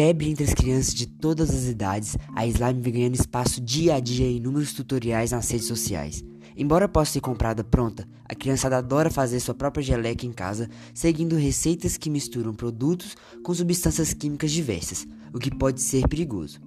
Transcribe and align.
Febre 0.00 0.30
entre 0.30 0.44
as 0.44 0.54
crianças 0.54 0.94
de 0.94 1.06
todas 1.06 1.50
as 1.50 1.64
idades, 1.64 2.16
a 2.34 2.46
slime 2.46 2.80
vem 2.80 2.92
ganhando 2.92 3.16
espaço 3.16 3.60
dia 3.60 3.96
a 3.96 4.00
dia 4.00 4.26
em 4.26 4.36
inúmeros 4.36 4.72
tutoriais 4.72 5.32
nas 5.32 5.50
redes 5.50 5.66
sociais. 5.66 6.24
Embora 6.56 6.88
possa 6.88 7.12
ser 7.12 7.20
comprada 7.20 7.62
pronta, 7.62 8.08
a 8.24 8.34
criançada 8.34 8.78
adora 8.78 9.10
fazer 9.10 9.40
sua 9.40 9.54
própria 9.54 9.82
geleca 9.82 10.24
em 10.24 10.32
casa, 10.32 10.70
seguindo 10.94 11.36
receitas 11.36 11.98
que 11.98 12.08
misturam 12.08 12.54
produtos 12.54 13.14
com 13.42 13.52
substâncias 13.52 14.14
químicas 14.14 14.52
diversas, 14.52 15.06
o 15.34 15.38
que 15.38 15.54
pode 15.54 15.82
ser 15.82 16.08
perigoso. 16.08 16.60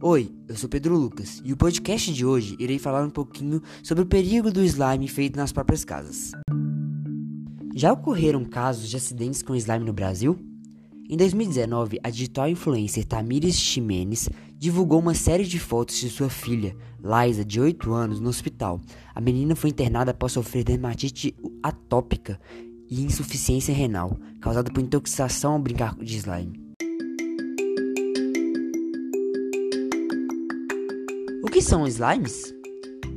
Oi, 0.00 0.30
eu 0.46 0.54
sou 0.54 0.68
Pedro 0.68 0.96
Lucas 0.96 1.42
e 1.44 1.52
o 1.52 1.56
podcast 1.56 2.12
de 2.12 2.24
hoje 2.24 2.54
irei 2.58 2.78
falar 2.78 3.04
um 3.04 3.10
pouquinho 3.10 3.62
sobre 3.82 4.04
o 4.04 4.06
perigo 4.06 4.52
do 4.52 4.62
slime 4.62 5.08
feito 5.08 5.36
nas 5.36 5.50
próprias 5.50 5.84
casas. 5.84 6.32
Já 7.78 7.92
ocorreram 7.92 8.42
casos 8.42 8.88
de 8.88 8.96
acidentes 8.96 9.42
com 9.42 9.54
slime 9.54 9.84
no 9.84 9.92
Brasil? 9.92 10.38
Em 11.10 11.14
2019, 11.14 12.00
a 12.02 12.08
digital 12.08 12.48
influencer 12.48 13.04
Tamires 13.04 13.54
Ximenes 13.54 14.30
divulgou 14.56 14.98
uma 14.98 15.12
série 15.12 15.44
de 15.44 15.58
fotos 15.58 15.96
de 15.96 16.08
sua 16.08 16.30
filha, 16.30 16.74
Liza, 16.98 17.44
de 17.44 17.60
8 17.60 17.92
anos, 17.92 18.18
no 18.18 18.30
hospital. 18.30 18.80
A 19.14 19.20
menina 19.20 19.54
foi 19.54 19.68
internada 19.68 20.12
após 20.12 20.32
sofrer 20.32 20.64
dermatite 20.64 21.36
atópica 21.62 22.40
e 22.90 23.02
insuficiência 23.02 23.74
renal, 23.74 24.16
causada 24.40 24.72
por 24.72 24.82
intoxicação 24.82 25.52
ao 25.52 25.58
brincar 25.58 25.94
de 25.96 26.16
slime. 26.16 26.58
O 31.44 31.50
que 31.50 31.60
são 31.60 31.86
slimes? 31.86 32.54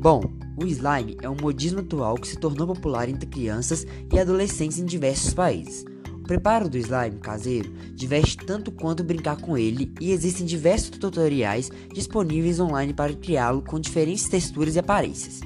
Bom, 0.00 0.45
o 0.56 0.66
slime 0.66 1.18
é 1.20 1.28
um 1.28 1.36
modismo 1.38 1.80
atual 1.80 2.14
que 2.14 2.26
se 2.26 2.38
tornou 2.38 2.66
popular 2.66 3.08
entre 3.08 3.26
crianças 3.26 3.86
e 4.10 4.18
adolescentes 4.18 4.78
em 4.78 4.86
diversos 4.86 5.34
países. 5.34 5.84
O 6.14 6.22
preparo 6.26 6.68
do 6.68 6.78
slime 6.78 7.18
caseiro 7.20 7.70
diverte 7.94 8.38
tanto 8.38 8.72
quanto 8.72 9.04
brincar 9.04 9.36
com 9.36 9.56
ele 9.56 9.92
e 10.00 10.10
existem 10.10 10.46
diversos 10.46 10.90
tutoriais 10.98 11.70
disponíveis 11.92 12.58
online 12.58 12.94
para 12.94 13.12
criá-lo 13.12 13.62
com 13.62 13.78
diferentes 13.78 14.28
texturas 14.28 14.74
e 14.74 14.78
aparências. 14.78 15.40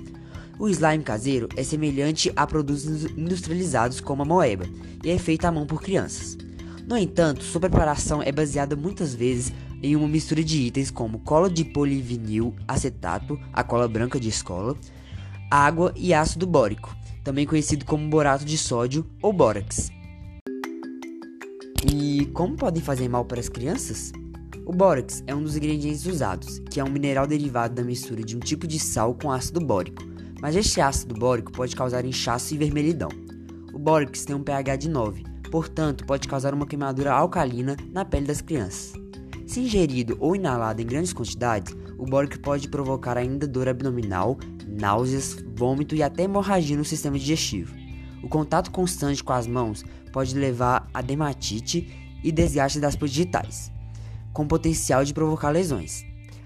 O 0.58 0.68
slime 0.68 1.02
caseiro 1.02 1.48
é 1.56 1.64
semelhante 1.64 2.32
a 2.36 2.46
produtos 2.46 3.04
industrializados 3.16 4.00
como 4.00 4.22
a 4.22 4.24
moeba 4.24 4.66
e 5.02 5.10
é 5.10 5.18
feito 5.18 5.44
à 5.44 5.50
mão 5.50 5.66
por 5.66 5.82
crianças. 5.82 6.38
No 6.86 6.96
entanto, 6.96 7.42
sua 7.42 7.60
preparação 7.60 8.22
é 8.22 8.30
baseada 8.30 8.76
muitas 8.76 9.14
vezes 9.14 9.52
em 9.82 9.96
uma 9.96 10.06
mistura 10.06 10.42
de 10.44 10.58
itens 10.58 10.90
como 10.90 11.18
cola 11.20 11.48
de 11.48 11.64
polivinil 11.64 12.54
acetato, 12.68 13.38
a 13.52 13.62
cola 13.62 13.88
branca 13.88 14.20
de 14.20 14.28
escola, 14.28 14.76
água 15.50 15.92
e 15.96 16.14
ácido 16.14 16.46
bórico, 16.46 16.94
também 17.24 17.44
conhecido 17.44 17.84
como 17.84 18.08
borato 18.08 18.44
de 18.44 18.56
sódio 18.56 19.04
ou 19.20 19.32
bórax. 19.32 19.90
E 21.92 22.26
como 22.26 22.56
podem 22.56 22.80
fazer 22.80 23.08
mal 23.08 23.24
para 23.24 23.40
as 23.40 23.48
crianças? 23.48 24.12
O 24.64 24.72
bórax 24.72 25.24
é 25.26 25.34
um 25.34 25.42
dos 25.42 25.56
ingredientes 25.56 26.06
usados, 26.06 26.60
que 26.70 26.78
é 26.78 26.84
um 26.84 26.90
mineral 26.90 27.26
derivado 27.26 27.74
da 27.74 27.82
mistura 27.82 28.22
de 28.22 28.36
um 28.36 28.40
tipo 28.40 28.66
de 28.68 28.78
sal 28.78 29.12
com 29.14 29.32
ácido 29.32 29.58
bórico, 29.60 30.04
mas 30.40 30.54
este 30.54 30.80
ácido 30.80 31.14
bórico 31.14 31.50
pode 31.50 31.74
causar 31.74 32.04
inchaço 32.04 32.54
e 32.54 32.58
vermelhidão. 32.58 33.08
O 33.74 33.78
bórax 33.78 34.24
tem 34.24 34.36
um 34.36 34.44
pH 34.44 34.76
de 34.76 34.88
9, 34.88 35.24
portanto 35.50 36.06
pode 36.06 36.28
causar 36.28 36.54
uma 36.54 36.66
queimadura 36.66 37.12
alcalina 37.12 37.76
na 37.90 38.04
pele 38.04 38.26
das 38.26 38.40
crianças. 38.40 38.92
Se 39.50 39.58
ingerido 39.58 40.16
ou 40.20 40.36
inalado 40.36 40.80
em 40.80 40.86
grandes 40.86 41.12
quantidades, 41.12 41.74
o 41.98 42.04
bórax 42.04 42.36
pode 42.36 42.68
provocar 42.68 43.18
ainda 43.18 43.48
dor 43.48 43.66
abdominal, 43.66 44.38
náuseas, 44.64 45.44
vômito 45.56 45.96
e 45.96 46.04
até 46.04 46.22
hemorragia 46.22 46.76
no 46.76 46.84
sistema 46.84 47.18
digestivo. 47.18 47.74
O 48.22 48.28
contato 48.28 48.70
constante 48.70 49.24
com 49.24 49.32
as 49.32 49.48
mãos 49.48 49.84
pode 50.12 50.36
levar 50.36 50.88
a 50.94 51.02
dermatite 51.02 51.92
e 52.22 52.30
desgaste 52.30 52.78
das 52.78 52.94
digitais, 52.94 53.72
com 54.32 54.46
potencial 54.46 55.04
de 55.04 55.12
provocar 55.12 55.50
lesões. 55.50 56.04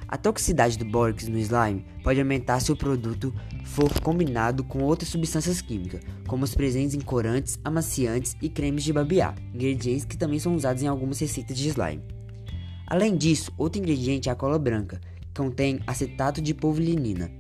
A 0.09 0.17
toxicidade 0.17 0.79
do 0.79 0.87
bórax 0.87 1.29
no 1.29 1.37
slime 1.37 1.85
pode 2.03 2.19
aumentar 2.19 2.59
se 2.61 2.73
o 2.73 2.77
produto 2.77 3.35
for 3.67 4.01
combinado 4.01 4.65
com 4.65 4.83
outras 4.83 5.11
substâncias 5.11 5.61
químicas, 5.61 6.01
como 6.27 6.45
os 6.45 6.55
presentes 6.55 6.95
em 6.95 7.03
corantes, 7.03 7.61
amaciantes 7.63 8.35
e 8.41 8.49
cremes 8.49 8.83
de 8.83 8.95
babear, 8.95 9.35
ingredientes 9.53 10.07
que 10.07 10.17
também 10.17 10.39
são 10.39 10.55
usados 10.55 10.83
em 10.83 10.87
algumas 10.87 11.19
receitas 11.19 11.59
de 11.59 11.69
slime. 11.69 12.14
Além 12.87 13.17
disso, 13.17 13.51
outro 13.57 13.81
ingrediente 13.81 14.29
é 14.29 14.33
a 14.33 14.37
cola 14.37 14.59
branca, 14.59 15.01
que 15.21 15.29
contém 15.35 15.81
acetato 15.87 16.43
de 16.43 16.53
povilinina, 16.53 17.31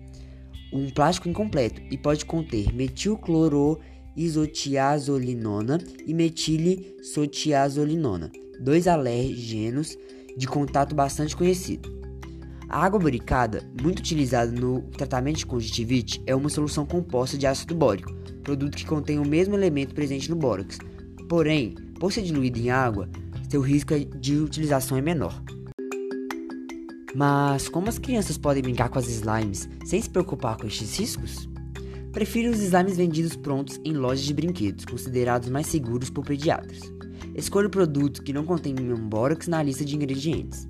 um 0.72 0.88
plástico 0.90 1.28
incompleto 1.28 1.80
e 1.90 1.96
pode 1.96 2.24
conter 2.24 2.74
metilcloro 2.74 3.78
isotiazolinona 4.16 5.78
e 6.06 6.14
metilisotiazolinona, 6.14 8.32
dois 8.60 8.88
alérgenos 8.88 9.96
de 10.36 10.46
contato 10.46 10.94
bastante 10.94 11.36
conhecido. 11.36 11.92
A 12.68 12.84
água 12.84 12.98
boricada, 12.98 13.62
muito 13.80 14.00
utilizada 14.00 14.50
no 14.50 14.82
tratamento 14.82 15.36
de 15.36 15.46
conjuntivite, 15.46 16.20
é 16.26 16.34
uma 16.34 16.48
solução 16.48 16.84
composta 16.84 17.38
de 17.38 17.46
ácido 17.46 17.74
bórico, 17.74 18.12
produto 18.42 18.76
que 18.76 18.86
contém 18.86 19.18
o 19.18 19.24
mesmo 19.24 19.54
elemento 19.54 19.94
presente 19.94 20.28
no 20.28 20.36
bórax. 20.36 20.78
Porém, 21.28 21.74
por 22.00 22.12
ser 22.12 22.22
diluído 22.22 22.58
em 22.58 22.70
água, 22.70 23.08
seu 23.54 23.60
risco 23.60 23.94
de 24.18 24.36
utilização 24.36 24.98
é 24.98 25.00
menor. 25.00 25.40
Mas 27.14 27.68
como 27.68 27.88
as 27.88 28.00
crianças 28.00 28.36
podem 28.36 28.60
brincar 28.60 28.88
com 28.88 28.98
as 28.98 29.06
slimes 29.06 29.68
sem 29.84 30.02
se 30.02 30.10
preocupar 30.10 30.56
com 30.56 30.66
estes 30.66 30.98
riscos? 30.98 31.48
Prefiro 32.10 32.50
os 32.50 32.58
slimes 32.58 32.96
vendidos 32.96 33.36
prontos 33.36 33.80
em 33.84 33.92
lojas 33.92 34.24
de 34.24 34.34
brinquedos, 34.34 34.84
considerados 34.84 35.48
mais 35.50 35.68
seguros 35.68 36.10
por 36.10 36.24
pediatras. 36.24 36.80
Escolha 37.32 37.68
o 37.68 37.70
produto 37.70 38.24
que 38.24 38.32
não 38.32 38.44
contém 38.44 38.74
nenhum 38.74 39.08
bórax 39.08 39.46
na 39.46 39.62
lista 39.62 39.84
de 39.84 39.94
ingredientes. 39.94 40.66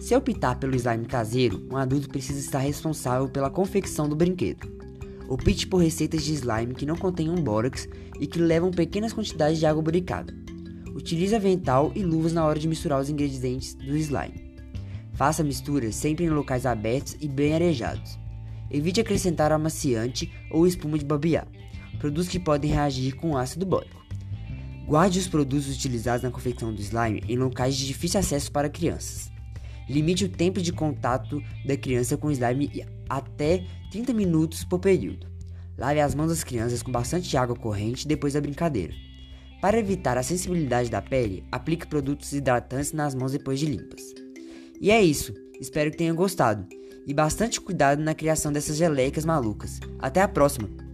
Se 0.00 0.14
optar 0.14 0.60
pelo 0.60 0.76
slime 0.76 1.06
caseiro, 1.06 1.66
um 1.68 1.76
adulto 1.76 2.08
precisa 2.08 2.38
estar 2.38 2.60
responsável 2.60 3.28
pela 3.28 3.50
confecção 3.50 4.08
do 4.08 4.14
brinquedo. 4.14 4.70
Opte 5.28 5.66
por 5.66 5.78
receitas 5.78 6.22
de 6.22 6.34
slime 6.34 6.72
que 6.72 6.86
não 6.86 6.94
contenham 6.94 7.34
bórax 7.34 7.88
e 8.20 8.28
que 8.28 8.38
levam 8.38 8.70
pequenas 8.70 9.12
quantidades 9.12 9.58
de 9.58 9.66
água 9.66 9.82
boricada. 9.82 10.32
Utilize 10.98 11.32
avental 11.32 11.92
e 11.94 12.02
luvas 12.02 12.32
na 12.32 12.44
hora 12.44 12.58
de 12.58 12.66
misturar 12.66 13.00
os 13.00 13.08
ingredientes 13.08 13.72
do 13.72 13.96
slime. 13.96 14.52
Faça 15.12 15.42
a 15.42 15.44
mistura 15.44 15.92
sempre 15.92 16.24
em 16.24 16.28
locais 16.28 16.66
abertos 16.66 17.16
e 17.20 17.28
bem 17.28 17.54
arejados. 17.54 18.18
Evite 18.68 19.00
acrescentar 19.00 19.52
amaciante 19.52 20.28
ou 20.50 20.66
espuma 20.66 20.98
de 20.98 21.04
babiá, 21.04 21.46
produtos 22.00 22.28
que 22.28 22.40
podem 22.40 22.72
reagir 22.72 23.14
com 23.14 23.36
ácido 23.36 23.64
bórico. 23.64 24.04
Guarde 24.88 25.20
os 25.20 25.28
produtos 25.28 25.72
utilizados 25.72 26.24
na 26.24 26.32
confecção 26.32 26.74
do 26.74 26.80
slime 26.80 27.22
em 27.28 27.36
locais 27.36 27.76
de 27.76 27.86
difícil 27.86 28.18
acesso 28.18 28.50
para 28.50 28.68
crianças. 28.68 29.30
Limite 29.88 30.24
o 30.24 30.28
tempo 30.28 30.60
de 30.60 30.72
contato 30.72 31.40
da 31.64 31.76
criança 31.76 32.16
com 32.16 32.26
o 32.26 32.32
slime 32.32 32.84
até 33.08 33.64
30 33.92 34.12
minutos 34.12 34.64
por 34.64 34.80
período. 34.80 35.28
Lave 35.78 36.00
as 36.00 36.16
mãos 36.16 36.30
das 36.30 36.42
crianças 36.42 36.82
com 36.82 36.90
bastante 36.90 37.36
água 37.36 37.54
corrente 37.54 38.08
depois 38.08 38.32
da 38.32 38.40
brincadeira. 38.40 39.07
Para 39.60 39.78
evitar 39.78 40.16
a 40.16 40.22
sensibilidade 40.22 40.88
da 40.88 41.02
pele, 41.02 41.44
aplique 41.50 41.86
produtos 41.86 42.32
hidratantes 42.32 42.92
nas 42.92 43.14
mãos 43.14 43.32
depois 43.32 43.58
de 43.58 43.66
limpas. 43.66 44.02
E 44.80 44.90
é 44.90 45.02
isso, 45.02 45.34
espero 45.60 45.90
que 45.90 45.96
tenham 45.96 46.14
gostado 46.14 46.66
e 47.04 47.12
bastante 47.12 47.60
cuidado 47.60 48.00
na 48.00 48.14
criação 48.14 48.52
dessas 48.52 48.76
gelecas 48.76 49.24
malucas. 49.24 49.80
Até 49.98 50.20
a 50.22 50.28
próxima! 50.28 50.87